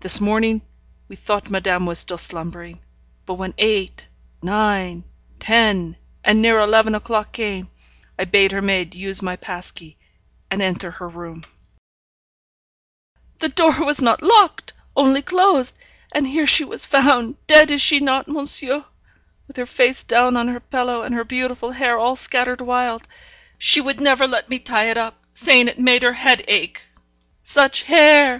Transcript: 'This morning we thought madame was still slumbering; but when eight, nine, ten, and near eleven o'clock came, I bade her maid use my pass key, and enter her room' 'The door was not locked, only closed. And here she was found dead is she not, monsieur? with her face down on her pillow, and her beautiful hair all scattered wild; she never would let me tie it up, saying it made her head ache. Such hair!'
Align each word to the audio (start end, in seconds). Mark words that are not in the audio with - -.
'This 0.00 0.20
morning 0.20 0.62
we 1.06 1.14
thought 1.14 1.48
madame 1.48 1.86
was 1.86 2.00
still 2.00 2.18
slumbering; 2.18 2.80
but 3.24 3.34
when 3.34 3.54
eight, 3.56 4.04
nine, 4.42 5.04
ten, 5.38 5.94
and 6.24 6.42
near 6.42 6.58
eleven 6.58 6.92
o'clock 6.92 7.30
came, 7.30 7.70
I 8.18 8.24
bade 8.24 8.50
her 8.50 8.60
maid 8.60 8.96
use 8.96 9.22
my 9.22 9.36
pass 9.36 9.70
key, 9.70 9.96
and 10.50 10.60
enter 10.60 10.90
her 10.90 11.08
room' 11.08 11.44
'The 13.38 13.50
door 13.50 13.84
was 13.84 14.02
not 14.02 14.22
locked, 14.24 14.72
only 14.96 15.22
closed. 15.22 15.76
And 16.10 16.26
here 16.26 16.46
she 16.46 16.64
was 16.64 16.84
found 16.84 17.36
dead 17.46 17.70
is 17.70 17.80
she 17.80 18.00
not, 18.00 18.26
monsieur? 18.26 18.86
with 19.46 19.56
her 19.56 19.66
face 19.66 20.02
down 20.02 20.36
on 20.36 20.48
her 20.48 20.58
pillow, 20.58 21.02
and 21.02 21.14
her 21.14 21.22
beautiful 21.22 21.70
hair 21.70 21.96
all 21.96 22.16
scattered 22.16 22.60
wild; 22.60 23.06
she 23.56 23.80
never 23.80 24.24
would 24.24 24.32
let 24.32 24.48
me 24.48 24.58
tie 24.58 24.90
it 24.90 24.98
up, 24.98 25.22
saying 25.32 25.68
it 25.68 25.78
made 25.78 26.02
her 26.02 26.14
head 26.14 26.42
ache. 26.48 26.82
Such 27.44 27.84
hair!' 27.84 28.34